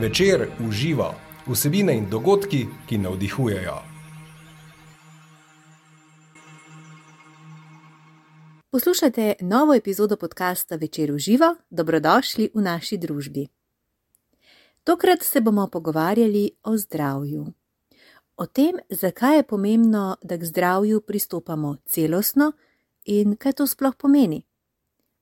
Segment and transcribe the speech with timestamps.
[0.00, 1.14] Večer uživa
[1.46, 3.76] vsebine in dogodki, ki navdihujejo.
[8.70, 13.46] Poslušate novo epizodo podcasta Večer uživa, dobrodošli v naši družbi.
[14.84, 17.46] Tokrat se bomo pogovarjali o zdravju.
[18.36, 22.52] O tem, zakaj je pomembno, da k zdravju pristopamo celostno
[23.04, 24.45] in kaj to sploh pomeni.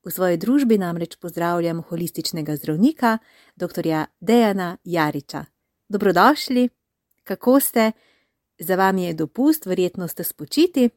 [0.04, 3.18] V svoji družbi namreč pozdravljam holističnega zdravnika,
[3.56, 3.86] dr.
[4.20, 5.44] Dejana Jariča.
[5.88, 6.68] Dobrodošli,
[7.24, 7.92] kako ste,
[8.58, 10.90] za vami je dopust, verjetno ste spočiti.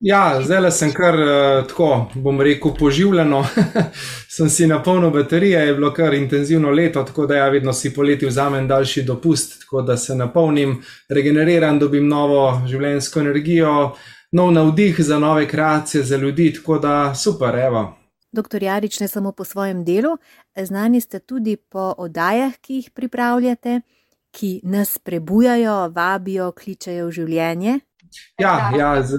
[0.00, 3.46] Ja, zdaj sem kar uh, tako, bom rekel, poživljeno.
[4.36, 7.94] sem si na polno baterije, je bilo kar intenzivno leto, tako da ja, vedno si
[7.94, 13.94] poleti vzamem daljši dopust, tako da se napolnim, regeneriram, dobim novo življenjsko energijo,
[14.32, 18.05] nov navdih za nove kreacije, za ljudi, tako da super, evo.
[18.36, 20.16] Doktor Jarič, ne samo po svojem delu,
[20.56, 23.80] znani ste tudi po oddajah, ki jih pripravljate,
[24.30, 27.78] ki nas prebujajo, vabijo, kličejo v življenje.
[28.40, 29.16] Ja, ja z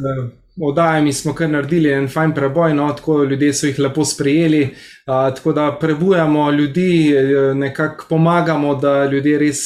[0.62, 4.64] oddajami smo kar naredili en fajn preboj, no, tako ljudje so jih lepo sprejeli.
[5.06, 7.14] A, tako da prebujamo ljudi,
[7.56, 9.66] nekako pomagamo, da ljudje res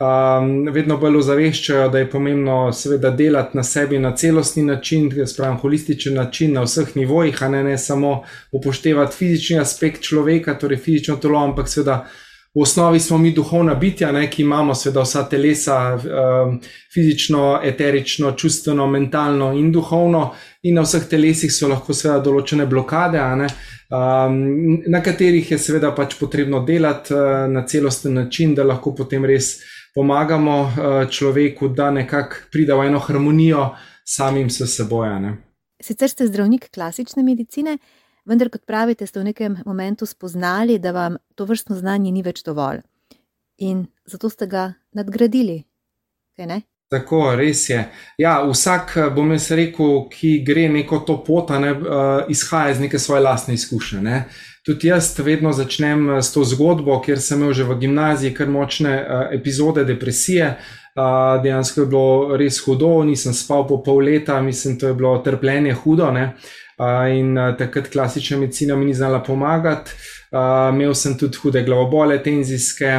[0.00, 5.58] um, vedno bolj ozaveščajo, da je pomembno, seveda, delati na sebi na celostni način, spravim,
[5.60, 11.16] holističen način na vseh nivojih, a ne, ne samo upoštevati fizični aspekt človeka, torej fizično
[11.16, 12.04] telo, ampak seveda.
[12.54, 16.56] V osnovi smo mi duhovna bitja, ne, ki imamo seveda vsa telesa, um,
[16.94, 23.22] fizično, eterično, čustveno, mentalno in duhovno, in na vseh telesih so lahko seveda določene blokade,
[23.38, 23.46] ne,
[23.94, 24.40] um,
[24.90, 29.60] na katerih je seveda pač potrebno delati uh, na celosten način, da lahko potem res
[29.94, 30.72] pomagamo uh,
[31.10, 33.70] človeku, da nekako pride v eno harmonijo
[34.04, 35.20] samim s seboj.
[35.20, 35.36] Ne.
[35.82, 37.78] Sicer ste zdravnik klasične medicine,
[38.24, 42.42] vendar, kot pravite, ste v nekem momentu spoznali, da vam to vrstno znanje ni več
[42.44, 42.82] dovolj.
[43.60, 45.62] In zato ste ga nadgradili.
[46.90, 47.84] Tako, res je.
[48.18, 52.98] Ja, vsak, bom jaz rekel, ki gre neko to pot, ne, uh, izhaja iz neke
[52.98, 54.00] svoje lastne izkušnje.
[54.02, 54.24] Ne.
[54.66, 58.92] Tudi jaz vedno začnem s to zgodbo, ker sem imel že v gimnaziji kar močne
[59.00, 60.56] uh, epizode depresije.
[60.90, 65.16] Uh, dejansko je bilo res hudo, nisem spal po pol leta, mislim, da je bilo
[65.24, 66.10] trpljenje hudo.
[66.12, 69.90] Uh, in takrat klasična medicina mi ni znala pomagati.
[70.72, 72.92] Imel sem tudi hude glavobole, tenzijske,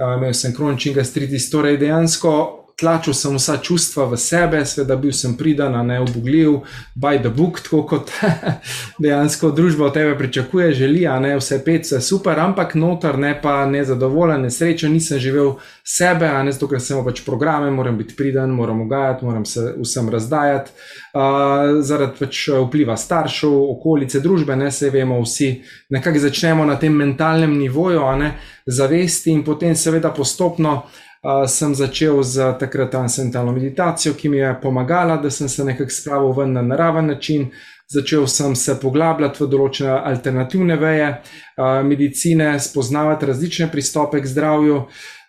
[0.00, 5.36] imel sem kronični gastritis, torej dejansko tlačil sem vsa čustva v sebe, seveda bil sem
[5.38, 6.62] pridan, ne obugljiv,
[6.94, 8.10] by the book, tako kot
[9.02, 13.34] dejansko družba od tebe pričakuje, želi, a ne vse pet, vse super, ampak noter ne
[13.42, 18.16] pa nezadovoljen, nesrečen, nisem živel sebe, a ne zato, ker sem pač programe, moram biti
[18.16, 20.70] pridan, moram ugajati, moram se vsem razdajati.
[21.12, 25.52] Uh, zaradi pač vpliva staršev, okolice, družbe, ne se vemo, vsi
[25.92, 28.34] nekako začnemo na tem mentalnem nivoju, a ne
[28.66, 30.82] zavesti, in potem, seveda, postopno
[31.22, 35.90] uh, sem začel z takrat transcendentalno meditacijo, ki mi je pomagala, da sem se nekako
[35.90, 37.50] spravil ven na naraven način.
[37.88, 44.76] Začel sem se poglabljati v določene alternativne veje uh, medicine, spoznavati različne pristope k zdravju.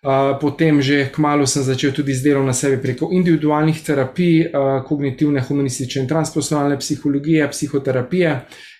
[0.03, 4.51] Uh, potem, že kmalo, sem začel tudi z delom na sebi preko individualnih terapij,
[4.87, 8.33] kognitivne, humanistične in transpersonalne psihologije, psihoterapije,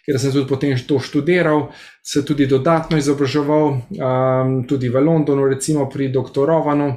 [0.04, 1.70] ker sem tudi potem to študiral,
[2.04, 6.92] se tudi dodatno izobraževal, um, tudi v Londonu, recimo pri doktorovanu,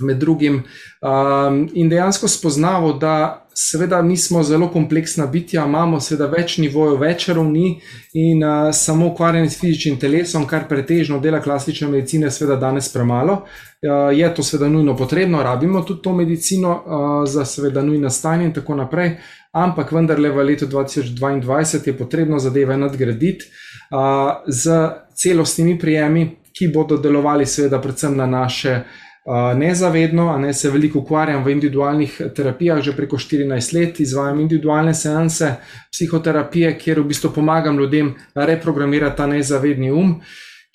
[0.00, 0.62] med drugim,
[1.02, 6.98] um, in dejansko spoznal, da seveda mi smo zelo kompleksna bitja, imamo seveda več nivojev,
[7.00, 7.78] več ravni
[8.12, 13.38] in uh, samo ukvarjanje s fizičnim telesom, kar pretežno dela klasična medicina, seveda danes premalo.
[13.86, 18.44] Uh, je to seveda nujno potrebno, rabimo tudi to medicino uh, za seveda nujna stanja
[18.44, 19.16] in tako naprej,
[19.56, 26.96] ampak vendarle v letu 2022 je potrebno zadeve nadgraditi uh, z celostnimi prijemi, ki bodo
[26.96, 29.05] delovali seveda predvsem na naše uh,
[29.54, 34.94] nezavedno, a ne se veliko ukvarjam v individualnih terapijah, že preko 14 let izvajam individualne
[34.94, 35.54] seanse
[35.90, 40.10] psihoterapije, kjer v bistvu pomagam ljudem reprogramirati ta nezavedni um.
[40.10, 40.22] Uh,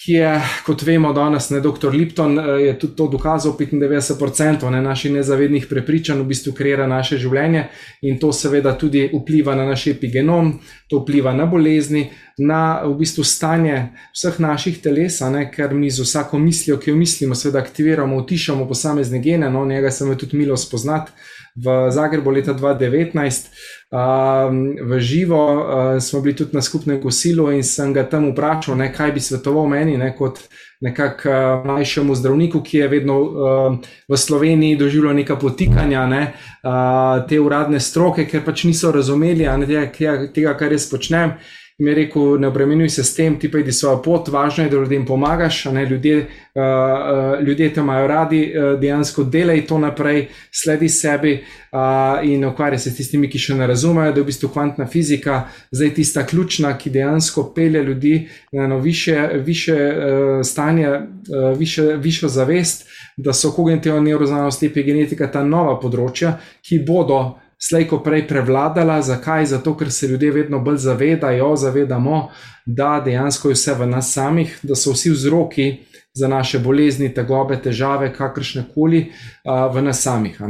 [0.02, 0.30] ki je,
[0.66, 1.92] kot vemo, danes ne dr.
[1.94, 7.20] Lipton, eh, je tudi to dokazal, 95% ne, naših nezavednih prepričanj v bistvu kreira naše
[7.22, 7.68] življenje
[8.02, 10.56] in to seveda tudi vpliva na naš epigenom,
[10.90, 12.08] to vpliva na bolezni,
[12.38, 16.96] na v bistvu stanje vseh naših teles, ne, ker mi z vsako mislijo, ki jo
[16.98, 21.12] mislimo, seveda aktiviramo, utišamo posamezne gene, no, njega sem tudi milo spoznati
[21.56, 23.52] v Zagrebu leta 2019.
[23.92, 28.78] Um, v živo uh, smo bili tudi na skupnem kosilu in sem ga tam vprašal,
[28.80, 30.40] ne, kaj bi svetoval meni, ne, kot
[30.82, 33.76] nekakšnemu uh, mlajšemu zdravniku, ki je vedno uh,
[34.08, 36.22] v Sloveniji doživljal neka potikanja, ne,
[36.64, 41.36] uh, te uradne stroke, ker pač niso razumeli ne, tega, tega, kar jaz počnem.
[41.82, 44.70] Mi je rekel, ne obremenjuj se s tem, ti pa idi svojo pot, važno je,
[44.70, 46.18] da ljudem pomagaš, ne, ljudje,
[46.56, 51.34] uh, ljudje te imajo radi, uh, dejansko delaj to naprej, sledi sebi
[51.72, 51.80] uh,
[52.24, 55.42] in ukvarjaj se s tistimi, ki še ne razumejo, da je v bistvu kvantna fizika
[55.72, 58.16] zdaj tista ključna, ki dejansko pelje ljudi
[58.52, 62.86] na eno više, više uh, stanje, uh, više, višjo zavest,
[63.18, 69.02] da so kognitivne neuroznanosti, epigenetika ta nova področja, ki bodo slejko prej prevladala.
[69.02, 69.46] Zakaj?
[69.46, 72.30] Zato, ker se ljudje vedno bolj zavedajo, zavedamo,
[72.66, 75.72] da dejansko je vse v nas samih, da so vsi vzroki
[76.14, 79.12] za naše bolezni, tegobe, težave, kakršne koli
[79.46, 80.42] v nas samih.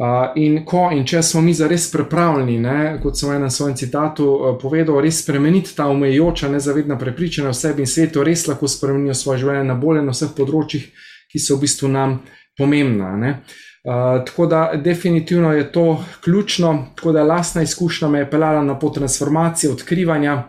[0.00, 4.24] Uh, in ko in če smo mi zares pripravljeni, ne, kot sem enem svojem citatu
[4.24, 9.14] uh, povedal, res spremeniti ta umejoča, nezavedna prepričanja o sebi in svetu, res lahko spremenijo
[9.14, 10.88] svoje življenje na bolje na vseh področjih,
[11.28, 12.16] ki so v bistvu nam
[12.58, 13.36] pomembna.
[13.82, 18.78] Uh, tako da definitivno je to ključno, tako da lastna izkušnja me je pelala na
[18.78, 20.42] pot transformacije, odkrivanja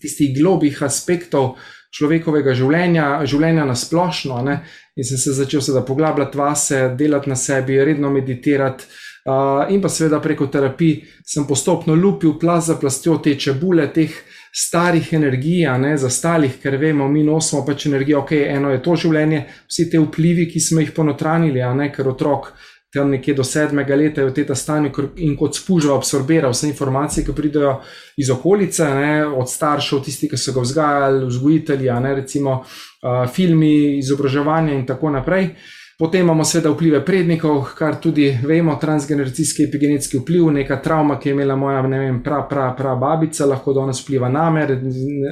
[0.00, 1.54] tistih globih aspektov
[1.96, 4.42] človekovega življenja, življenja na splošno.
[4.44, 4.58] Ne?
[4.96, 8.84] In sem se začel seveda poglabljati vase, delati na sebi, redno meditirati.
[9.26, 14.12] Uh, in pa seveda preko terapij sem postopno lupil plas za plastjo te čebule, teh
[14.54, 18.94] starih energij, ne za stalih, ker vemo, mi nosimo pač energijo, ok, eno je to
[18.96, 22.52] življenje, vsi te vplivi, ki smo jih ponotranili, a ne ker otrok
[22.96, 24.90] tam nekje do sedmega leta je v tem stanju
[25.20, 27.74] in kot spužva absorbira vse informacije, ki pridejo
[28.16, 33.98] iz okolice, ne, od staršev, tisti, ki so ga vzgajali, vzgojitelji, ne, recimo uh, filmi,
[33.98, 35.50] izobraževanje in tako naprej.
[35.98, 41.32] Potem imamo seveda vplive prednikov, kar tudi vemo, transgeneracijski epigenetski vpliv, neka travma, ki je
[41.32, 44.66] imela moja, ne vem, prav, prav, prav babica, lahko danes vpliva na me,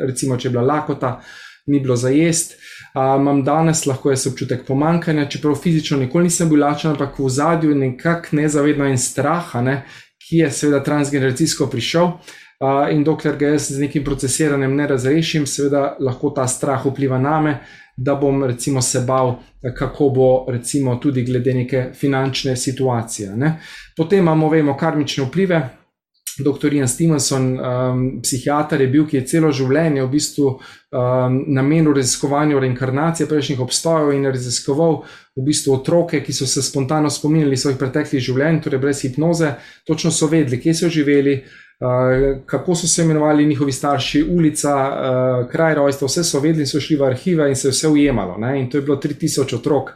[0.06, 1.18] recimo, če je bila lakota,
[1.66, 2.56] ni bilo za jesti.
[2.96, 7.70] Imam danes lahko jaz občutek pomankanja, čeprav fizično nikoli nisem bil lačen, ampak v zadju
[7.74, 9.82] je nekako nezavedno in strah, ne,
[10.16, 12.12] ki je seveda transgeneracijsko prišel.
[12.64, 17.18] Uh, in dokler ga jaz z nekim procesiranjem ne razrešim, seveda lahko ta strah vpliva
[17.18, 17.58] na me,
[17.96, 19.36] da bom recimo se bal,
[19.76, 23.36] kako bo recimo tudi glede neke finančne situacije.
[23.36, 23.60] Ne.
[23.96, 25.68] Potem imamo, vemo, karmične vplive.
[26.38, 26.72] Dr.
[26.72, 32.58] Ian Stevenson, um, psihiater, je bil, ki je celo življenje v bistvu um, namenil raziskovanju
[32.58, 34.96] reinkarnacije prejšnjih obstojev in raziskoval
[35.36, 39.52] v bistvu otroke, ki so se spontano spominjali svojih preteklih življenj, torej brez hipnoze,
[39.86, 41.63] točno so vedeli, kje so živeli, uh,
[42.46, 46.96] kako so se imenovali njihovi starši, ulica, uh, kraj rojstva, vse so vedeli, so šli
[46.96, 48.38] v arhive in se je vse ujemalo.
[48.38, 48.60] Ne?
[48.60, 49.90] In to je bilo 3000 otrok.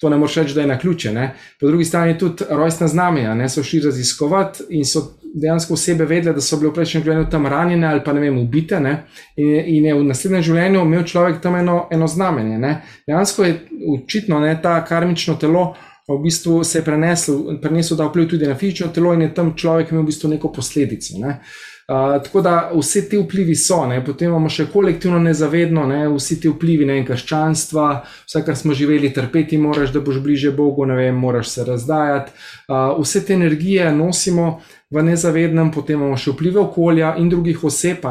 [0.00, 1.12] To ne moreš reči, da je na ključe.
[1.12, 1.34] Ne?
[1.60, 6.34] Po drugi strani tudi rojstna znamenja, ne so šli raziskovati in so dejansko osebe vedele,
[6.34, 8.80] da so bile v prejšnjem življenju tam ranjene ali pa ne vem, ubite.
[8.80, 8.94] Ne?
[9.36, 12.58] In, in je v naslednjem življenju imel človek tam eno, eno znamenje.
[12.58, 12.76] Ne?
[13.08, 13.56] Dejansko je
[13.96, 15.74] očitno ta karmično telo
[16.08, 19.54] v bistvu se je prenesel, prenesel da vpliv tudi na fizično telo in je tam
[19.56, 21.16] človek imel v bistvu neko posledico.
[21.18, 21.40] Ne.
[21.88, 23.98] Uh, tako da vse te vplivi so, ne.
[24.04, 27.88] potem imamo še kolektivno nezavedno, ne, vsi ti vplivi, ne vem, krščanstva,
[28.24, 32.32] vse, kar smo živeli, trpeti moraš, da boš bliže Bogu, ne vem, moraš se razdajati.
[32.68, 38.04] Uh, vse te energije nosimo v nezavednem, potem imamo še vplive okolja in drugih oseb.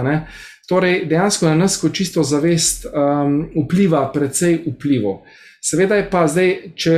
[0.69, 5.25] Torej, dejansko na nas, kot čisto zavest, um, vpliva precej vplivov.
[5.63, 6.93] Seveda je pa zdaj, če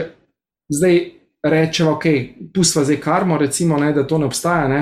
[0.69, 1.11] zdaj
[1.43, 2.05] rečemo, ok,
[2.53, 4.67] pustva zdaj karmo, recimo, ne, da to ne obstaja.
[4.67, 4.81] Ne,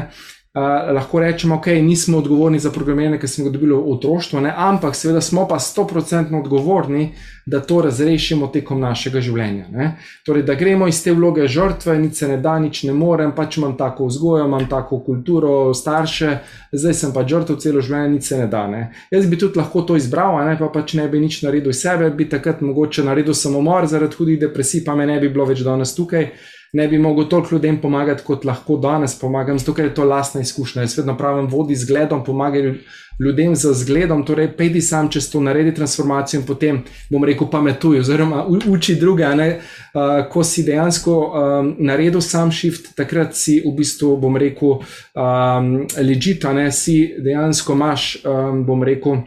[0.53, 4.51] Uh, lahko rečemo, ok, nismo odgovorni za programiranje, ki smo ga dobili v otroštvu, ne?
[4.57, 9.65] ampak seveda smo pa stoprocentno odgovorni, da to razrešimo tekom našega življenja.
[9.71, 9.87] Ne?
[10.25, 13.57] Torej, da gremo iz te vloge žrtve, nič se ne da, nič ne morem, pač
[13.57, 16.37] imam tako vzgojo, imam tako kulturo, starše,
[16.69, 18.67] zdaj sem pa žrtev celo življenje, nič se ne da.
[18.69, 18.85] Ne?
[19.09, 20.53] Jaz bi tudi lahko to izbral, ne?
[20.61, 24.85] pa pač ne bi nič naredil sebe, bi takrat mogoče naredil samomor zaradi hudih depresij,
[24.85, 26.29] pa me ne bi bilo več danes tukaj
[26.73, 30.41] ne bi mogel toliko ljudem pomagati, kot lahko danes pomagam, zato ker je to lastna
[30.41, 30.81] izkušnja.
[30.81, 32.73] Jaz vedno pravim, vodi zgledom, pomagaj
[33.19, 37.99] ljudem z zgledom, torej pejdi sam čez to, naredi transformacijo in potem bom rekel, pametuj,
[37.99, 39.23] oziroma uči druge.
[39.23, 44.79] Uh, ko si dejansko um, naredil sam shift, takrat si v bistvu, bom rekel,
[45.13, 45.69] um,
[46.01, 49.21] legit, ne si dejansko imaš, um, bom rekel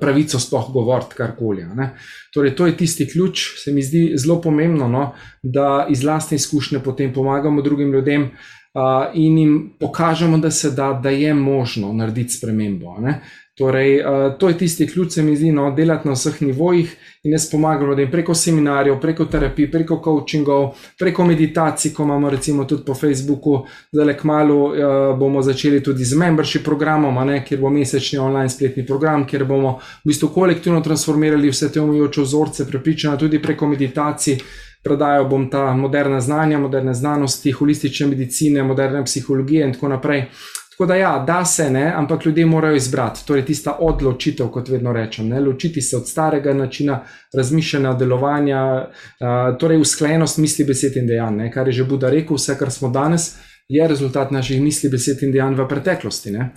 [0.00, 1.66] pravico sploh govoriti karkoli.
[2.34, 5.12] Torej, to je tisti ključ, se mi zdi zelo pomembno, no,
[5.42, 8.30] da iz lastne izkušnje potem pomagamo drugim ljudem uh,
[9.14, 12.98] in jim pokažemo, da se da, da je možno narediti spremembo.
[13.00, 13.20] Ne.
[13.58, 16.90] Torej, uh, to je tisti ključ, se mi zdi, no, delati na vseh nivojih
[17.24, 20.66] in jaz pomagam ljudem preko seminarjev, preko terapij, preko coachingov,
[20.98, 24.74] preko meditacij, ko imamo recimo tudi po Facebooku, le kmalo uh,
[25.18, 29.78] bomo začeli tudi z membership programom, ne, kjer bo mesečni online spletni program, kjer bomo
[30.04, 34.36] v bistvu kolektivno transformirali vse te omejujoče vzorce, prepričana tudi preko meditacij.
[34.86, 40.28] Predajal bom ta moderna znanja, moderne znanosti, holistične medicine, moderne psihologije in tako naprej.
[40.76, 43.26] Tako da, ja, da se ne, ampak ljudje morajo izbrati.
[43.26, 45.28] To je tista odločitev, kot vedno rečem.
[45.28, 45.40] Ne?
[45.40, 46.98] Ločiti se od starega načina
[47.34, 51.36] razmišljanja, delovanja, uh, torej usklajenost misli, besed in dejanj.
[51.36, 51.52] Ne?
[51.52, 53.30] Kar je že Buda rekel, vse, kar smo danes,
[53.68, 56.30] je rezultat naših misli, besed in dejanj v preteklosti.
[56.30, 56.50] Ne?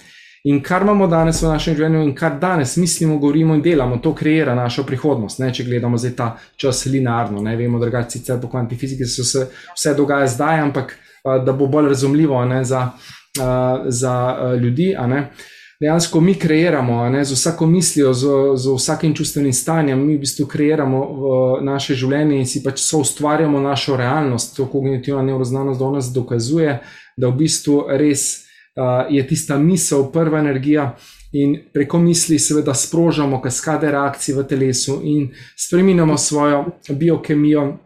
[0.51, 4.11] In kar imamo danes v našem življenju, in kar danes mislimo, govorimo in delamo, to
[4.15, 5.39] kreira našo prihodnost.
[5.39, 5.53] Ne?
[5.53, 9.45] Če gledamo zdaj ta čas linearno, ne vemo, drugače sicer po kvantfiziki se vse,
[9.77, 12.89] vse dogaja zdaj, ampak da bo bolj razumljivo ne, za,
[13.87, 14.95] za ljudi.
[15.81, 20.45] Dejansko mi kreiramo ne, z vsako mislijo, z, z vsakim čustvenim stanjem, mi v bistvu
[20.45, 21.03] kreiramo
[21.63, 24.57] naše življenje in si pač so ustvarjamo našo realnost.
[24.57, 26.81] To kognitivna neuroznanost do nas dokazuje,
[27.17, 28.25] da v bistvu res
[29.09, 30.95] je tista misel, prva energija.
[31.31, 37.77] In preko misli, seveda, sprožamo kaskade reakcij v telesu in spremenjamo svojo biokemijo,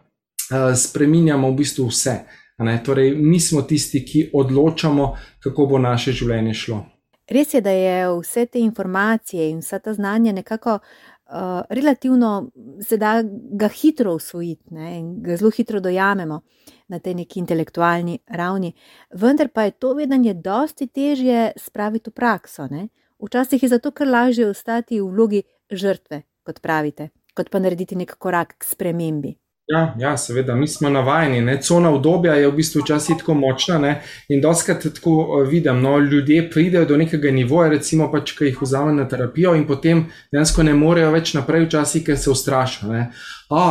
[0.74, 2.22] spremenjamo v bistvu vse.
[2.58, 6.84] Torej, mi smo tisti, ki odločamo, kako bo naše življenje šlo.
[7.26, 12.50] Res je, da je vse te informacije in vsa ta znanja nekako uh, relativno,
[12.84, 13.22] se da
[13.58, 16.40] ga hitro usvojiti ne, in ga zelo hitro dojamemo
[16.88, 18.74] na tej neki intelektualni ravni.
[19.10, 22.68] Vendar pa je to vedenje dosti težje spraviti v prakso.
[22.70, 22.88] Ne.
[23.18, 28.14] Včasih je zato kar lažje ostati v vlogi žrtve, kot pravite, kot pa narediti nek
[28.18, 29.34] korak k spremembi.
[29.66, 31.40] Ja, ja, seveda, mi smo navajeni.
[31.40, 31.62] Ne?
[31.62, 33.78] Cona obdobja je v bistvu včasih tako močna.
[33.78, 34.02] Ne?
[34.28, 38.60] In doskrat tako eh, vidim, no, ljudje pridejo do nekega nivoja, recimo, pač, ki jih
[38.60, 43.06] vzame na terapijo, in potem dejansko ne morejo več naprej, včasih, ker se ustrašijo.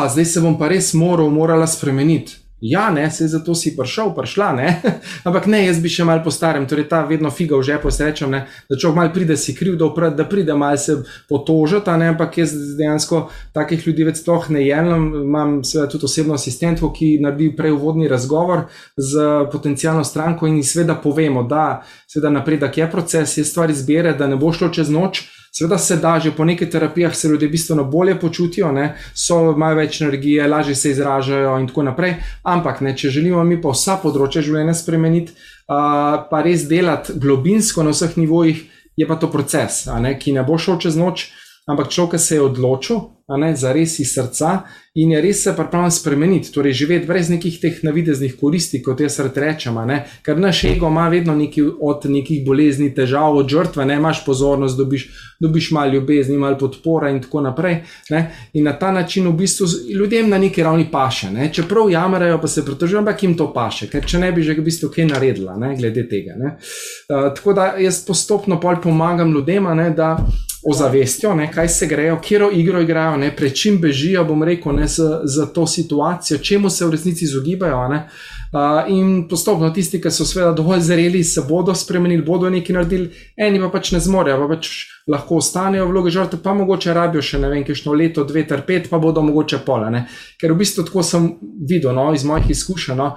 [0.10, 2.43] Zdaj se bom pa res moral, morala spremeniti.
[2.66, 4.82] Ja, ne, se zato si prišel, prišla, ne.
[5.28, 8.46] Ampak ne, jaz bi še mal postarem, torej ta vedno figa v žepu, srečam, ne,
[8.72, 10.96] da človek mal pride si kriv, da, upred, da pride mal se
[11.28, 15.10] potožiti, ne, ampak jaz dejansko takih ljudi več sploh ne jemljem.
[15.26, 20.96] Imam seveda tudi osebno asistentko, ki naredi prej uvodni razgovor z potencijalno stranko in seveda
[21.04, 25.26] povemo, da seveda napredek je proces, je stvar izbire, da ne bo šlo čez noč.
[25.54, 28.96] Seveda se da, že po nekaj terapijah se ljudje bistveno bolje počutijo, ne?
[29.14, 32.16] so imajo več energije, lažje se izražajo in tako naprej.
[32.44, 35.36] Ampak, ne, če želimo mi pa vsa področja življenja spremeniti,
[35.70, 38.64] uh, pa res delati globinsko na vseh nivojih,
[38.98, 41.28] je pa to proces, ne, ki ne bo šel čez noč,
[41.68, 44.66] ampak človek se je odločil, ne, za res iz srca
[45.00, 49.16] in je res se pripravljen spremeniti, torej živeti brez nekih teh navideznih koristi, kot jaz
[49.36, 49.80] rečem.
[50.26, 54.78] Ker naš ego ima vedno neki od nekih bolezni, težav, od žrtve, ne imaš pozornost,
[54.78, 55.08] dobiš,
[55.42, 57.80] dobiš malo ljubezni, malo podpora in tako naprej.
[58.10, 58.22] Ne.
[58.54, 59.68] In na ta način v bistvu
[59.98, 61.32] ljudem na neki ravni paše.
[61.32, 61.50] Ne.
[61.54, 64.68] Čeprav jamrajo, pa se pritožujejo, ampak jim to paše, ker če ne bi že v
[64.68, 66.36] bistvu kaj naredila, ne, glede tega.
[66.38, 70.18] Uh, tako da jaz postopno pomagam ljudem, ne, da
[70.66, 74.88] ozavestjo, ne, kaj se grejo, kje igro igrajo, ne, pred čim bežijo, bom rekel, ne,
[74.88, 77.88] z, z to situacijo, čemu se v resnici izogibajo.
[77.88, 78.08] Ne,
[78.54, 83.10] uh, in postopno tisti, ki so seveda dovolj zreli, se bodo spremenili, bodo nekaj naredili,
[83.38, 84.72] eni pa pač ne zmorejo, pa pač
[85.10, 88.64] lahko ostanejo v vlogi žrtve, pa mogoče rabijo še ne vem, kajšno leto, dve, ter
[88.68, 89.92] pet, pa bodo mogoče pola.
[89.94, 90.06] Ne.
[90.40, 91.32] Ker v bistvu tako sem
[91.70, 93.00] videl no, iz mojih izkušenj.
[93.00, 93.14] No,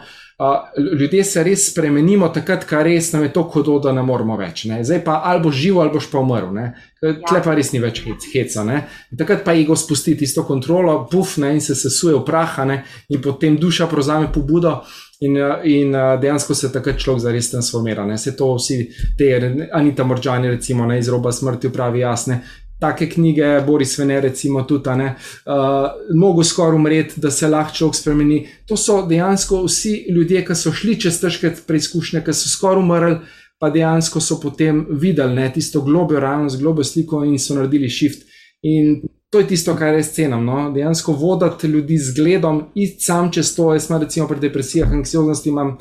[1.01, 4.67] ljudje se res spremenimo takrat, ko res nam je to hudo, da ne moremo več.
[4.69, 4.83] Ne?
[4.85, 6.59] Zdaj pa ali boš živo, ali boš pa umrl.
[7.01, 8.65] Tle pa res ni več heca.
[8.69, 8.83] Ne?
[9.17, 11.55] Takrat pa ego spusti tisto kontrolo, puf, ne?
[11.57, 12.83] in se sesuje v praha, ne?
[13.09, 14.83] in potem duša prevzame pobudo.
[15.21, 18.05] In, in dejansko se takrat človek zares transformira.
[18.07, 18.19] Ne?
[18.19, 18.83] Se to vsi
[19.19, 19.31] te,
[19.73, 22.43] Anita Morđani, recimo, ne, iz roba smrti, pravi jasne,
[22.81, 25.15] take knjige, Boris Vene, recimo, tudi, ne,
[25.47, 28.43] uh, mogo skoraj umreti, da se lahko človek spremeni.
[28.69, 33.19] To so dejansko vsi ljudje, ki so šli čez težke preizkušnje, ki so skoraj umrli,
[33.59, 38.29] pa dejansko so potem videli ne, tisto globijo realnost, globijo sliko in so naredili shift.
[38.63, 39.01] In
[39.37, 40.47] to je tisto, kar res cenim.
[40.49, 40.71] No?
[40.73, 43.75] Dejansko voditi ljudi z gledom, iti sam čez to.
[43.75, 45.75] Jaz, recimo, pri depresijah, anksioznosti imam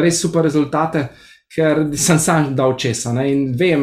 [0.00, 1.10] res super rezultate.
[1.52, 3.26] Ker sem sam dal česa ne?
[3.28, 3.82] in vem,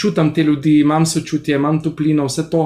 [0.00, 2.62] čutim te ljudi, imam sočutje, imam toplino, vse to.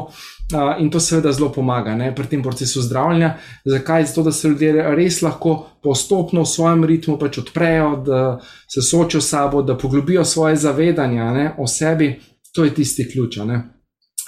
[0.55, 3.33] Uh, in to seveda zelo pomaga ne, pri tem procesu zdravljenja.
[3.67, 4.07] Zakaj?
[4.13, 8.23] Zato, da se ljudje res lahko postopno v svojem ritmu pač odprejo, da
[8.71, 12.15] se soočijo s sabo, da poglobijo svoje zavedanje ne, o sebi.
[12.55, 13.43] To je tisti ključ.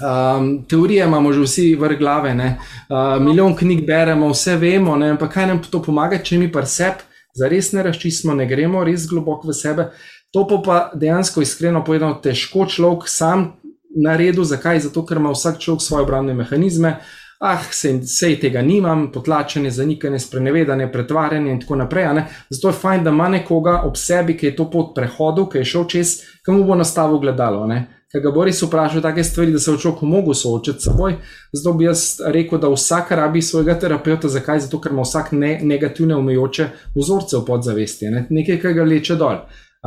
[0.03, 5.33] Um, teorije imamo že vsi v glave, uh, milijon knjig beremo, vse vemo, ne, ampak
[5.33, 9.07] kaj nam to pomaga, če mi pa sebi za res ne razčistimo, ne gremo res
[9.09, 9.89] globoko v sebe.
[10.33, 13.53] To pa dejansko, iskreno povedano, težko človek sam
[13.97, 14.45] naredi.
[14.45, 14.81] Zakaj?
[14.89, 16.97] Zato, ker ima vsak človek svoje obrambne mehanizme.
[17.43, 22.23] Ah, sej tega nimam, potlačenje, zanikanje, sprenevedanje, pretvarjanje in tako naprej.
[22.51, 25.65] Zato je fajn, da ima nekoga ob sebi, ki je to pot prehodil, ki je
[25.73, 26.15] šel čez,
[26.47, 27.67] kam bo nastavil gledalo.
[27.67, 28.02] Ne?
[28.13, 31.17] Ker ga bo res vprašal take stvari, da se v človeku mogel soočiti s seboj.
[31.53, 34.29] Zato bi jaz rekel, da vsak rabi svojega terapeuta.
[34.29, 34.61] Zakaj?
[34.67, 38.27] Zato, ker ima vsak ne, negativne umejoče vzorce v podzavesti, ne?
[38.29, 39.41] nekaj, kar ga leče dol.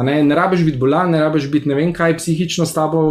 [0.04, 3.02] Ne, ne rabiš biti bolan, ne rabiš biti ne vem kaj psihično s tabo,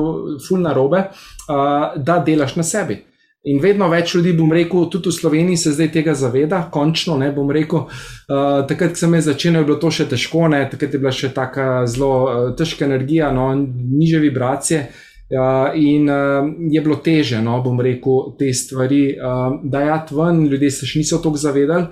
[0.48, 2.98] fulna robe, uh, da delaš na sebi.
[3.44, 7.30] In vedno več ljudi, bom rekel, tudi v Sloveniji se zdaj tega zaveda, končno ne
[7.32, 7.86] bom rekel.
[7.86, 10.62] Uh, takrat, ko sem jaz začel, je bilo to še težko, ne?
[10.68, 14.86] takrat je bila še tako zelo uh, težka energija, no, niže vibracije.
[15.30, 20.68] Uh, in uh, je bilo teže, no, bom rekel, te stvari uh, dajati ven, ljudje
[20.70, 21.86] se še niso tako zavedali.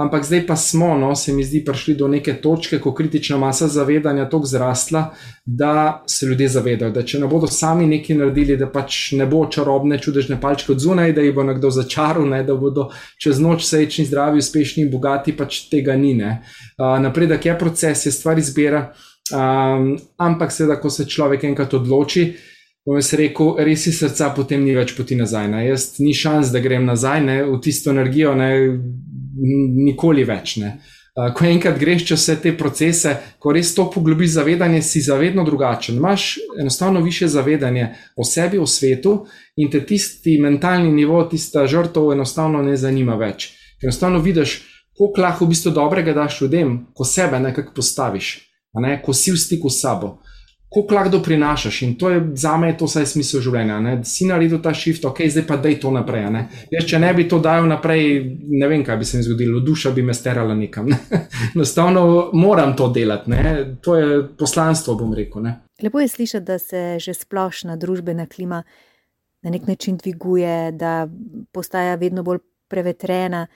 [0.00, 3.68] Ampak zdaj pa smo, no, se mi zdi, prišli do neke točke, ko kritična masa
[3.68, 5.02] zavedanja tako zrasla,
[5.44, 9.44] da se ljudje zavedajo, da če ne bodo sami nekaj naredili, da pač ne bo
[9.52, 12.88] čarobne, čudežne palčke od zunaj, da jih bo nekdo začaril, ne, da bodo
[13.20, 16.16] čez noč srečni, zdravi, uspešni in bogati, pač tega ni.
[16.22, 18.86] Uh, napredek je proces, je stvar izbira,
[19.28, 22.30] um, ampak seveda, ko se človek enkrat odloči.
[22.88, 25.50] Bom jaz rekel, res iz srca, potem ni več poti nazaj.
[25.52, 25.58] Ne.
[25.66, 28.46] Jaz ni šans, da grem nazaj ne, v tisto energijo, ne,
[29.90, 30.54] nikoli več.
[30.62, 30.78] Ne.
[31.36, 35.98] Ko enkrat greš čez vse te procese, ko res to poglobiš zavedanje, si zavedno drugačen.
[36.00, 39.18] Imáš enostavno više zavedanje o sebi, o svetu
[39.60, 43.50] in te tisti mentalni nivo, tista žrtev, enostavno ne zanima več.
[43.82, 44.62] Enostavno vidiš,
[44.96, 48.32] koliko lahko v bistvu dobrega daš ljudem, ko sebe nekako postaviš,
[48.80, 48.96] ne?
[49.04, 50.16] ko si v stiku s sabo
[50.68, 51.82] koliko lahko prinašaš.
[51.82, 53.78] In to je za me to vsaj smisel življenja.
[53.80, 53.94] Ne?
[54.04, 56.26] Si naredil ta shift, ok, zdaj pa daj to naprej.
[56.32, 56.44] Ne?
[56.70, 58.04] Jaz, če ne bi to dajal naprej,
[58.48, 60.90] ne vem, kaj bi se mi zgodilo, duša bi me sterala nekam.
[60.92, 60.98] Ne?
[61.54, 62.02] Enostavno
[62.36, 63.54] moram to delati, ne?
[63.80, 65.42] to je poslanstvo, bom rekel.
[65.46, 65.54] Ne?
[65.82, 68.62] Lepo je slišati, da se že splošna družbena klima
[69.42, 71.08] na nek način dviguje, da
[71.52, 73.46] postaja vedno bolj prevetrena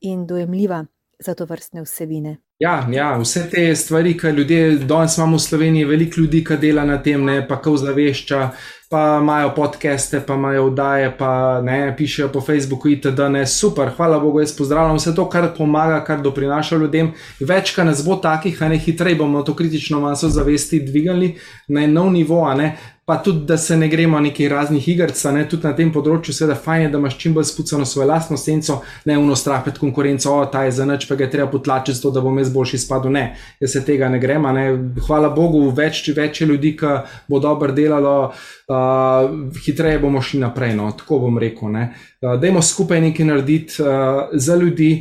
[0.00, 0.84] in dojemljiva
[1.18, 2.36] za to vrstne vsebine.
[2.58, 6.82] Ja, ja, vse te stvari, ki ljudje, danes imamo v Sloveniji veliko ljudi, ki dela
[6.84, 8.48] na tem, ne, pa kau zavešča,
[8.90, 13.30] pa imajo podcaste, pa imajo vdaje, pa ne, pišejo po Facebooku, itd.
[13.30, 17.12] Ne, super, hvala Bogu, jaz pozdravljam vse to, kar pomaga, kar doprinaša ljudem.
[17.38, 21.36] Več, kar nas bo takih, a ne hitreje bomo to kritično maso zavesti dvigali
[21.68, 22.72] na nov nivo, a ne
[23.08, 26.58] pa tudi, da se ne gremo nekih raznih iger, ne tudi na tem področju, seveda,
[26.60, 30.28] fajn je, da imaš čim bolj spucano svojo lastno senco, ne uno strah pred konkurenco,
[30.28, 32.78] o, ta je za nič, pa ga je treba potlačiti, to, da bom jaz boljši
[32.78, 33.12] spadal.
[33.12, 33.24] Ne,
[33.60, 34.42] jaz se tega ne grem.
[34.54, 34.66] Ne.
[35.06, 36.94] Hvala Bogu, več, več ljudi, ki
[37.28, 39.30] bo dobro delalo, uh,
[39.64, 40.74] hitreje bomo šli naprej.
[40.78, 41.72] No, tako bom rekel.
[41.74, 44.92] Uh, dajmo skupaj nekaj narediti uh, za ljudi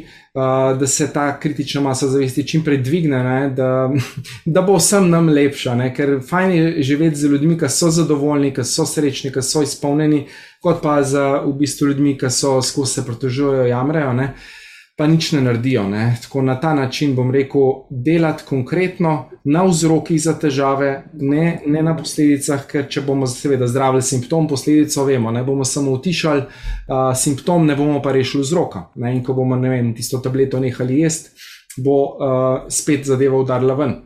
[0.79, 3.89] da se ta kritična masa zavesti čim prej dvigne, ne, da,
[4.45, 5.73] da bo vsem nam lepša.
[5.75, 9.63] Ne, ker fajn je živeti z ljudmi, ki so zadovoljni, ki so srečni, ki so
[9.65, 10.27] izpolnjeni,
[10.61, 14.13] kot pa z v bistvu ljudmi, ki so skozi se protužujejo, jamrejo.
[14.13, 14.23] Ne.
[14.23, 14.56] Uh,
[14.97, 15.83] pa nič ne naredijo.
[15.89, 16.17] Ne?
[16.21, 21.93] Tako na ta način bom rekel, delati konkretno na vzrokih za težave, ne, ne na
[21.97, 27.69] posledicah, ker če bomo seveda zdravili simptom, posledico vemo, ne bomo samo utišali uh, simptom,
[27.69, 28.87] ne bomo pa rešili vzroka.
[28.95, 29.13] Ne?
[29.15, 31.29] In ko bomo vem, tisto tableto nehali jesti,
[31.77, 33.97] bo uh, spet zadeva udarila ven.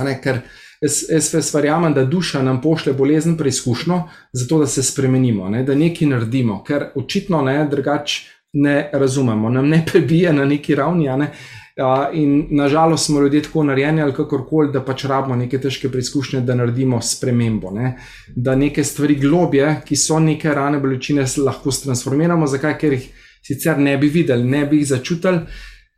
[0.00, 0.40] Ker
[0.80, 5.60] jaz, jaz, jaz verjamem, da duša nam pošlje bolezen preizkušnjo, zato da se spremenimo, ne?
[5.68, 11.04] da nekaj naredimo, ker očitno ne, drugače ne razumemo, nam ne prebije na neki ravni.
[11.04, 11.32] Ne?
[11.76, 16.40] Uh, in nažalost smo ljudje tako narejeni ali kakorkoli, da pač rabimo neke težke preizkušnje,
[16.40, 17.70] da naredimo spremembo.
[17.70, 17.96] Ne?
[18.36, 22.46] Da neke stvari globje, ki so neke rane bolečine, lahko transformiramo.
[22.46, 22.78] Zakaj?
[22.78, 23.08] Ker jih
[23.42, 25.40] sicer ne bi videli, ne bi jih začutili,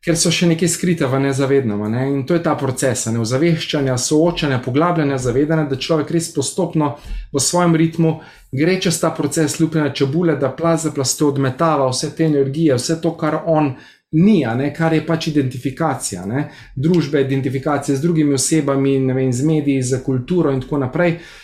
[0.05, 1.81] ker so še nekaj skrite v nezavednem.
[1.91, 2.05] Ne?
[2.13, 3.23] In to je ta proces ne?
[3.25, 6.95] ozaveščanja, soočanja, poglabljanja zavedanja, da človek res postopno
[7.33, 8.19] v svojem ritmu
[8.55, 13.01] gre čez ta proces lupine čebule, da plaz za plasto odmetava vse te energije, vse
[13.03, 13.75] to, kar on.
[14.15, 16.45] Ni, ne, kar je pač identifikacija, ne,
[16.79, 21.17] družbe, identifikacija z drugimi osebami, vem, z mediji, z kulturo in tako naprej.
[21.17, 21.44] Uh,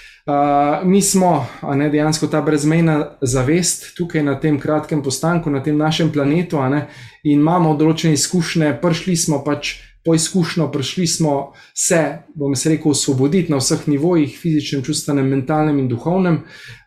[0.85, 6.13] mi smo ne, dejansko ta brezmejna zavest tukaj na tem kratkem postanku, na tem našem
[6.13, 6.87] planetu, ne,
[7.25, 12.93] in imamo določene izkušnje, prišli smo pač po izkušnjo, prišli smo se, bom se rekel,
[12.93, 16.39] osvoboditi na vseh nivojih, fizičnem, čustvenem, mentalnem in duhovnem.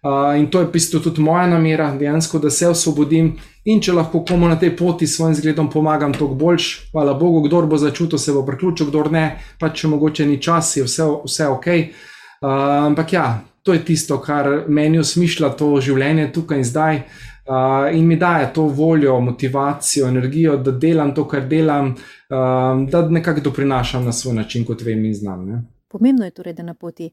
[0.03, 3.35] Uh, in to je pisto tudi moja namera, dejansko, da se osvobodim.
[3.69, 7.45] In če lahko komu na tej poti s svojim zgledom pomagam, toliko boljš, hvala Bogu,
[7.45, 9.27] kdo bo začutil, se bo priključil, kdo ne,
[9.59, 11.69] pa če mogoče ni čas, je vse, vse ok.
[11.69, 12.09] Uh,
[12.43, 12.49] Uh,
[12.85, 18.07] ampak ja, to je tisto, kar meni osmišlja to življenje tukaj in zdaj uh, in
[18.07, 24.03] mi daje to voljo, motivacijo, energijo, da delam to, kar delam, uh, da nekako doprinašam
[24.05, 25.45] na svoj način, kot vem in znam.
[25.47, 25.61] Ne.
[25.87, 27.09] Pomembno je torej, da na poti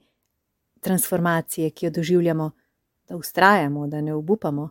[0.81, 2.51] transformacije, ki jo doživljamo,
[3.09, 4.71] da ustrajamo, da ne obupamo.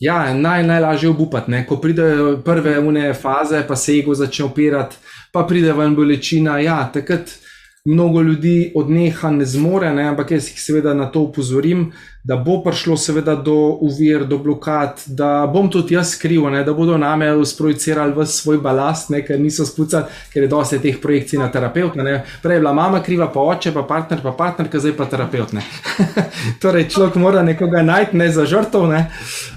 [0.00, 1.64] Ja, naj, najlažje je obupati.
[1.68, 4.96] Ko pridejo prve une faze, pa se ego začne opirati,
[5.32, 6.58] pa pride ven bolečina.
[6.60, 7.30] Ja, takrat
[7.84, 11.92] mnogo ljudi odneha, ne zmore, ne, ampak jaz jih seveda na to upozorim,
[12.24, 16.72] da bo prišlo seveda do uvir, do blokad, da bom tudi jaz kriv, ne, da
[16.72, 21.38] bodo name sprojicirali v svoj balast, ne, ker niso spucali, ker je dosti teh projekcij
[21.38, 21.96] na terapeut.
[22.42, 25.54] Prej je bila mama kriva, pa oče, pa partner, pa partnerka, zdaj pa terapeut.
[26.62, 29.06] torej, človek mora nekoga najti, ne za žrtov, ne,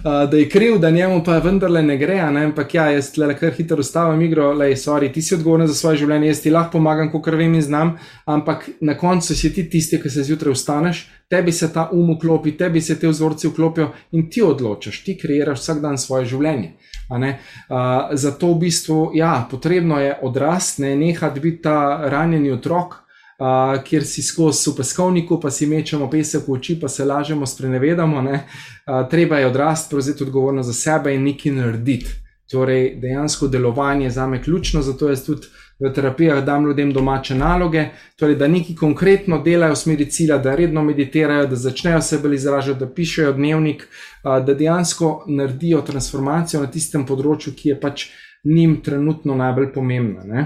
[0.03, 2.21] da je kriv, da njemu pa vendarle ne gre.
[2.31, 5.75] Ne, ampak ja, jaz le kar hitro ustavim igro, le, sorry, ti si odgovoren za
[5.75, 9.69] svoje življenje, jaz ti lahko pomagam, kot vem in znam ampak na koncu si ti
[9.69, 13.87] tisti, ki se zjutraj vstaneš, tebi se ta um vklopi, tebi se te vzorci vklopijo
[14.11, 16.75] in ti odločaš, ti kreiraš vsak dan svoje življenje.
[17.09, 22.99] Uh, zato v bistvu, ja, potrebno je odrasti, ne nehati biti ta ranjeni otrok.
[23.43, 28.21] Uh, kjer si skozi peskovniku, pa si mečemo pesek v oči, pa se lažemo, sprenevedamo.
[28.21, 32.13] Uh, treba je odrasti, prevzeti odgovornost za sebe in nekaj narediti.
[32.51, 37.35] Torej, dejansko delovanje za me je ključno, zato jaz tudi v terapijah dam ljudem domače
[37.35, 37.85] naloge,
[38.19, 42.35] torej da nekaj konkretno delajo v smeri cilja, da redno meditirajo, da začnejo se bolj
[42.35, 43.87] izražati, da pišejo dnevnik,
[44.23, 48.07] da dejansko naredijo transformacijo na tistem področju, ki je pač
[48.43, 50.23] njim trenutno najbolj pomembna.
[50.23, 50.45] Ne?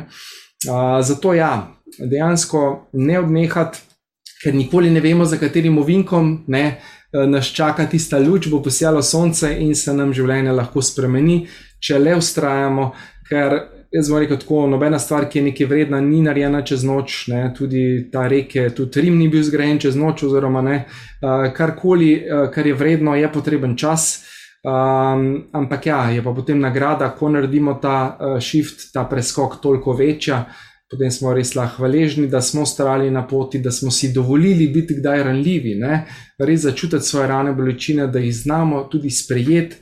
[1.04, 1.52] Zato ja,
[2.00, 3.80] dejansko ne odnehati,
[4.44, 6.80] ker nikoli ne vemo, za katerim ovinkom ne.
[7.14, 11.40] Nas čaka tista luč, bo posijalo sonce in se nam življenje lahko spremeni,
[11.80, 12.92] če le ustrajamo,
[13.30, 13.56] ker
[13.92, 17.44] jaz bom rekel tako, nobena stvar, ki je nekaj vredna, ni narejena čez noč, ne,
[17.58, 20.78] tudi ta reke, tudi Rim ni bil zgrajen čez noč, oziroma ne,
[21.22, 24.26] uh, karkoli, uh, kar je vredno, je potreben čas.
[24.68, 29.94] Um, ampak ja, je pa potem nagrada, ko naredimo ta uh, shift, ta preskok, toliko
[29.96, 30.46] večja.
[30.88, 34.96] Potem smo res lahko hvaležni, da smo stali na poti, da smo si dovolili biti
[34.96, 36.06] kdaj ranljivi, ne?
[36.40, 39.76] res začutiti svoje rane bolečine, da jih znamo tudi sprejeti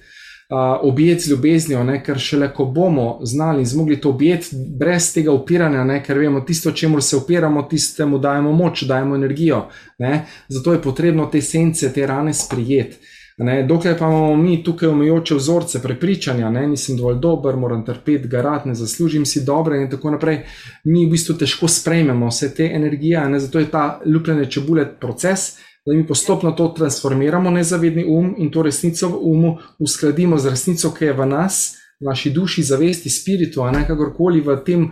[0.82, 5.32] objeti z ljubeznijo, ne, ker šele ko bomo znali in zmogli to objeti brez tega
[5.32, 9.66] upiranja, ne, ker vemo, tisto, čemu se upiramo, tistemu dajemo moč, dajemo energijo.
[10.00, 12.98] Ne, zato je potrebno te sence, te rane sprijeti.
[13.38, 18.28] Ne, dokler pa imamo mi tukaj omejujoče vzorce, prepričanja, da nisem dovolj dober, moram trpeti,
[18.28, 20.46] garat, ne zaslužim si dobro, in tako naprej,
[20.84, 25.58] mi v bistvu težko sprejmemo vse te energije, ne, zato je ta lupljene čebule proces,
[25.86, 30.92] da mi postopno to transformiramo, nezavedni um in to resnico v umu uskladimo z resnico,
[30.92, 34.92] ki je v nas, v naši duši, zavesti, spiritu, a ne kakorkoli v tem uh,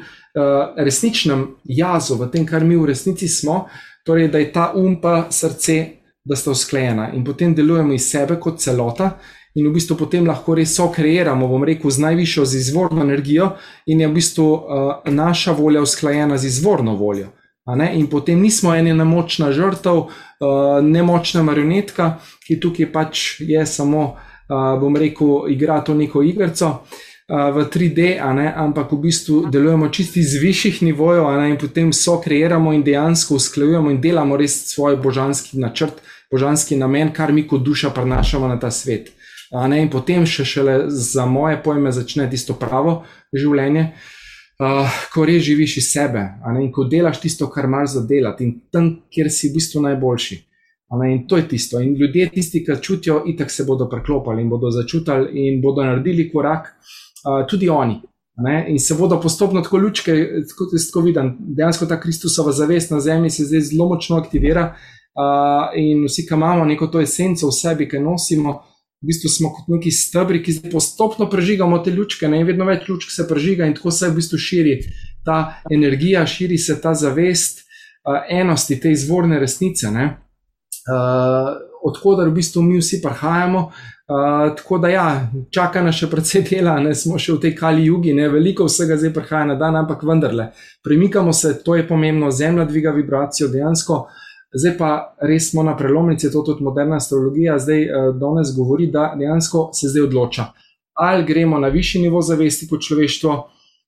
[0.78, 3.68] resničnem jazu, v tem, kar mi v resnici smo,
[4.06, 5.86] torej da je ta um pa srce,
[6.26, 9.18] da sta usklajena in potem delujemo iz sebe kot celota.
[9.56, 13.52] In v bistvu potem lahko res so kreiramo, bom rekel, z najvišjo, z izvorno energijo,
[13.86, 17.28] in je v bistvu uh, naša volja usklajena z izvorno voljo.
[17.94, 20.24] In potem nismo ena nemočna žrtev, uh,
[20.82, 27.50] nemočna marionetka, ki tukaj pač je samo, uh, bom rekel, igra to neko igrico uh,
[27.56, 32.84] v 3D, ampak v bistvu delujemo čisti iz višjih nivojev in potem so kreiramo in
[32.84, 36.02] dejansko usklajujemo in delamo res svoj božanski načrt,
[36.32, 39.12] božanski namen, kar mi kot duša prenašamo na ta svet.
[39.54, 43.04] In potem še šele za moje pojme začne tisto pravo
[43.34, 44.23] življenje uh,
[45.14, 46.24] ko res živiš iz sebe
[46.62, 50.40] in ko delaš tisto, kar imaš za delati in tam, kjer si v bistvu najboljši.
[50.94, 51.80] In to je tisto.
[51.82, 56.28] In ljudje, tisti, ki čutijo, itak se bodo preklopili in bodo začutili in bodo naredili
[56.32, 58.02] korak, uh, tudi oni.
[58.38, 58.66] Ne?
[58.70, 60.14] In se bodo postopno tako lučke,
[60.58, 64.76] kot jaz tako vidim, dejansko ta Kristusova zavest na zemlji se zdaj zelo močno aktivira.
[65.14, 68.73] Uh, in vsi, ki imamo neko to esenco v sebi, ki nosimo, uh,
[69.04, 72.40] v bistvu smo kot neki stebri, ki postopno prežigamo te lučke, ne?
[72.40, 74.78] in vedno več lučk se prežiga, in tako se v bistvu širi
[75.28, 81.52] ta energija, širi se ta zavest uh, enosti, te izvorne resnice, uh,
[81.84, 83.68] odkudar v bistvu mi vsi prihajamo.
[84.04, 85.06] Uh, tako da, ja,
[85.52, 88.98] čaka nas še precej dela, ne smo še v tej kali jugi, ne veliko vsega
[89.00, 90.52] zdaj prihaja na dan, ampak vendarle,
[90.84, 94.23] premikamo se, to je pomembno, zemlja dviga vibracijo, dejansko uh,
[94.54, 99.14] Zdaj pa res smo na prelomnici, to tudi moderna astrologija zdaj uh, danes govori, da
[99.18, 100.46] dejansko se zdaj odloča,
[100.94, 103.38] ali gremo na višji nivo zavesti kot človeštvo,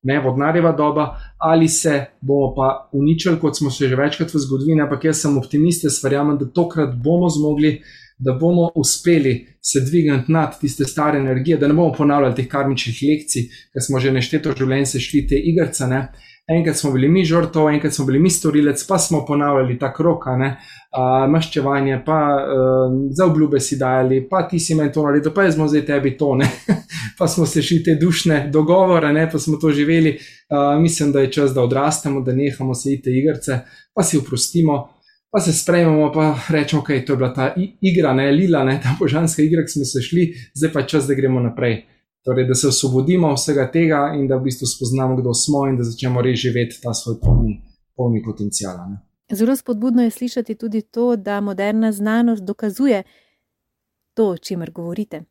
[0.05, 1.05] ne vodnareva doba,
[1.37, 5.37] ali se bomo pa uničili, kot smo se že večkrat v zgodovini, ampak jaz sem
[5.37, 7.79] optimist, jaz verjamem, da tokrat bomo zmogli,
[8.17, 13.01] da bomo uspeli se dvigati nad tiste stare energije, da ne bomo ponavljali teh karmičnih
[13.09, 15.87] lekcij, ker smo že nešteto življenje se šli te igrice
[16.47, 20.25] enkrat smo bili mi žrtov, enkrat smo bili mi storilec, pa smo ponavljali ta krok,
[21.29, 25.55] maščevanje, pa uh, za obljube si dajali, pa ti si meni to naredil, pa jaz
[25.55, 26.49] smo zdaj tebi to, ne?
[27.19, 29.29] pa smo se šli te dušne dogovore, ne?
[29.31, 30.17] pa smo to živeli.
[30.49, 33.59] Uh, mislim, da je čas, da odrastemo, da nehamo se ite igrice,
[33.93, 34.89] pa si oprostimo.
[35.31, 38.95] Pa se sprejmemo, pa rečemo, da okay, je bila ta igra, ne lila, ne ta
[38.99, 41.81] božanska igra, ki smo se šli, zdaj pa je čas, da gremo naprej.
[42.25, 45.83] Torej, da se osvobodimo vsega tega in da v bistvu spoznamo, kdo smo in da
[45.83, 47.61] začnemo res živeti ta svoj pomni
[47.95, 48.87] polni potencijala.
[48.87, 48.97] Ne.
[49.35, 53.03] Zelo spodbudno je slišati tudi to, da moderna znanost dokazuje
[54.13, 55.23] to, o čemer govorite.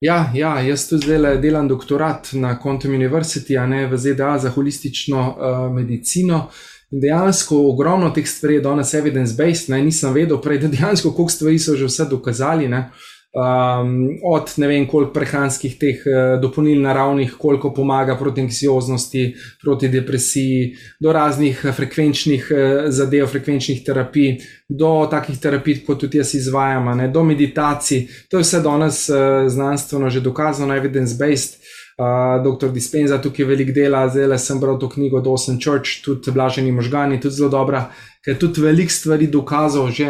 [0.00, 4.50] Ja, ja, jaz tudi zdaj delam doktorat na Quantum University, a ne v ZDA za
[4.50, 6.48] holistično uh, medicino.
[6.90, 11.58] In dejansko ogromno teh stvari je danes evidence-based, nisem vedel prej, da dejansko koliko stvari
[11.58, 12.68] so že vse dokazali.
[12.68, 12.90] Ne?
[13.32, 19.88] Um, od ne vem, koliko prehranskih teh uh, dopolnil naravnih, koliko pomaga proti anksioznosti, proti
[19.92, 24.38] depresiji, do raznih uh, frekvenčnih uh, zadev, frekvenčnih terapij,
[24.68, 28.06] do takih terapij, kot tudi jaz izvajam, ne, do meditacij.
[28.32, 31.60] To je vse danes uh, znanstveno že dokazano, evidence-based.
[31.98, 36.72] Uh, doktor Dispenza tukaj veliko dela, zdaj sem bral to knjigo Dawson Church, tudi Blaženi
[36.72, 37.90] možgani, tudi zelo dobra,
[38.24, 40.08] ker tudi veliko stvari dokazal že.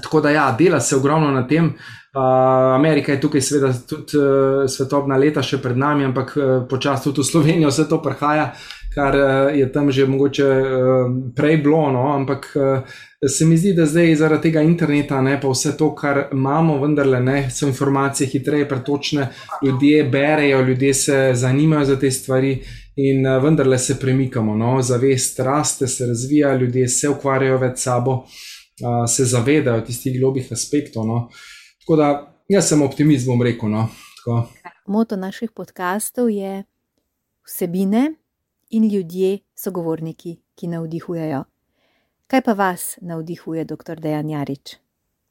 [0.00, 1.66] Tako da ja, dela se ogromno na tem.
[1.66, 7.08] Uh, Amerika je tukaj, seveda, tudi uh, svetovna leta še pred nami, ampak uh, počasi
[7.08, 8.50] tudi v Slovenijo vse to prihaja,
[8.92, 11.86] kar uh, je tam že mogoče uh, prej bilo.
[11.92, 12.04] No?
[12.12, 16.26] Ampak uh, se mi zdi, da zdaj zaradi tega interneta, ne, pa vse to, kar
[16.36, 19.30] imamo, vendarle ne, so informacije hitreje, pretočne,
[19.64, 22.56] ljudje berejo, ljudje se zanimajo za te stvari.
[23.00, 24.82] In uh, vendarle se premikamo, no?
[24.82, 28.40] zavest raste, se razvija, ljudje se ukvarjajo več s sabo, uh,
[29.08, 31.06] se zavedajo tistih globih aspektov.
[31.06, 31.16] No?
[31.26, 33.68] Uh, Tako da jaz sem optimist, bom rekel.
[33.68, 33.88] No.
[34.86, 36.62] Moto naših podkastov je
[37.46, 38.12] vsebine
[38.70, 41.42] in ljudje, sogovorniki, ki navdihujejo.
[42.26, 44.00] Kaj pa vas navdihuje, dr.
[44.00, 44.76] Dejan Jarič?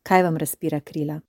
[0.03, 1.21] Kaj vam razpira krila?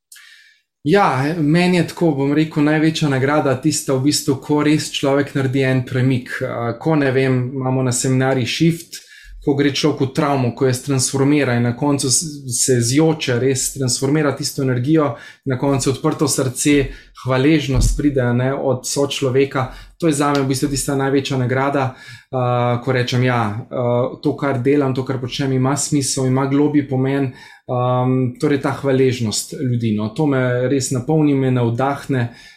[0.84, 5.62] Ja, meni je tako, bom rekel, največja nagrada tista, v bistvu, ko res človek naredi
[5.62, 6.34] en premik.
[6.82, 8.98] Ko ne vem, imamo na seminarju Shift,
[9.44, 14.36] ko gre človek v travmo, ko je transformira in na koncu se zjoče, res transformira
[14.36, 16.86] tisto energijo, na koncu odprto srce,
[17.24, 19.72] hvaležnost pride ne, od sočloveka.
[19.98, 24.20] To je za me v bistvu tista največja nagrada, uh, ko rečem, da ja, uh,
[24.22, 27.32] to, kar delam, to, kar počnem, ima smisel, ima globi pomen.
[27.66, 29.94] Um, torej, ta hvaležnost ljudi.
[29.96, 32.28] No, to me res napolni, me navdahne.
[32.30, 32.51] Uh,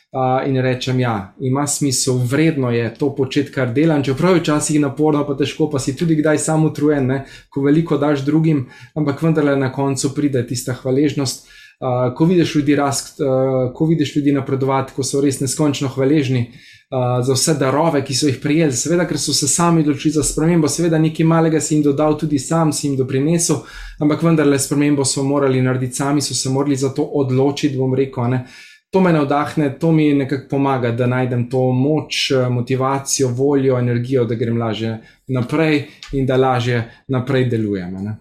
[0.47, 4.03] in rečem, ja, ima smisel, vredno je to početi, kar delam.
[4.03, 7.23] Čeprav je včasih naporno, pa težko, pa si tudi kdaj samo utrujen, ne?
[7.49, 11.47] ko veliko daš drugim, ampak vendarle na koncu pride tista hvaležnost.
[11.75, 16.45] Uh, ko vidiš ljudi rast, uh, ko vidiš ljudi napredovati, ko so res neskončno hvaležni
[16.47, 20.23] uh, za vse darove, ki so jih prijeli, seveda, ker so se sami odločili za
[20.23, 23.59] spremembo, seveda nekaj malega si jim dodal, tudi sam si jim doprinesel,
[23.99, 28.31] ampak vendarle spremembo so morali narediti sami, so se morali za to odločiti, bom rekel.
[28.31, 28.45] Ne?
[28.89, 34.35] To me navdahne, to mi nekako pomaga, da najdem to moč, motivacijo, voljo, energijo, da
[34.35, 37.93] grem lažje naprej in da lažje naprej delujem.
[38.03, 38.15] Ne?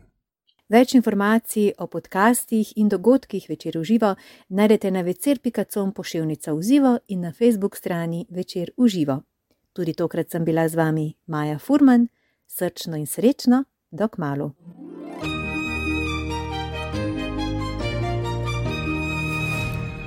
[0.69, 4.15] Več informacij o podcastih in dogodkih večer uživo
[4.49, 9.21] najdete na vecer.com pošiljnica uživo in na Facebook strani večer uživo.
[9.73, 12.09] Tudi tokrat sem bila z vami Maja Furman,
[12.47, 14.53] srčno in srečno, dok malu.